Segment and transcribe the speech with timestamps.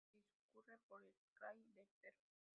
[0.03, 2.17] El río discurre por el krai de Perm.